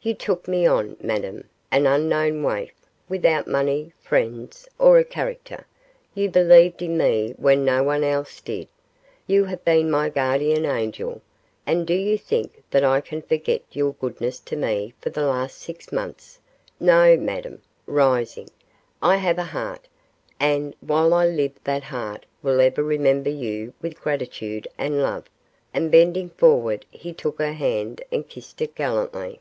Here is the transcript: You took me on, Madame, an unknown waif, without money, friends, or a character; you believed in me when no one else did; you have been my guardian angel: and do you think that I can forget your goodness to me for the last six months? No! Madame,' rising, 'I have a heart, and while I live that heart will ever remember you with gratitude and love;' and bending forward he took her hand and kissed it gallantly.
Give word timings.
You 0.00 0.14
took 0.14 0.46
me 0.46 0.64
on, 0.64 0.96
Madame, 1.02 1.48
an 1.72 1.84
unknown 1.84 2.42
waif, 2.44 2.72
without 3.08 3.48
money, 3.48 3.92
friends, 4.00 4.66
or 4.78 4.96
a 4.96 5.04
character; 5.04 5.66
you 6.14 6.30
believed 6.30 6.80
in 6.82 6.96
me 6.96 7.34
when 7.36 7.64
no 7.64 7.82
one 7.82 8.04
else 8.04 8.40
did; 8.40 8.68
you 9.26 9.44
have 9.46 9.62
been 9.64 9.90
my 9.90 10.08
guardian 10.08 10.64
angel: 10.64 11.20
and 11.66 11.84
do 11.86 11.92
you 11.94 12.16
think 12.16 12.62
that 12.70 12.84
I 12.84 13.00
can 13.00 13.20
forget 13.22 13.62
your 13.72 13.92
goodness 13.94 14.38
to 14.38 14.54
me 14.56 14.94
for 15.00 15.10
the 15.10 15.26
last 15.26 15.58
six 15.58 15.90
months? 15.90 16.38
No! 16.78 17.16
Madame,' 17.16 17.62
rising, 17.84 18.48
'I 19.02 19.16
have 19.16 19.38
a 19.38 19.42
heart, 19.44 19.88
and 20.38 20.76
while 20.80 21.12
I 21.12 21.26
live 21.26 21.52
that 21.64 21.82
heart 21.82 22.24
will 22.40 22.60
ever 22.60 22.84
remember 22.84 23.30
you 23.30 23.74
with 23.82 24.00
gratitude 24.00 24.68
and 24.78 25.02
love;' 25.02 25.28
and 25.74 25.90
bending 25.90 26.30
forward 26.30 26.86
he 26.90 27.12
took 27.12 27.40
her 27.40 27.52
hand 27.52 28.00
and 28.12 28.28
kissed 28.28 28.62
it 28.62 28.76
gallantly. 28.76 29.40